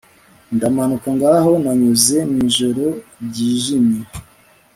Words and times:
Ndamanuka 0.55 1.07
ngaho 1.15 1.51
nanyuze 1.63 2.17
mwijoro 2.31 2.85
ryijimye 3.25 3.99